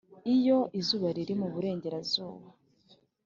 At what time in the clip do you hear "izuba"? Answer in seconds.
0.79-1.07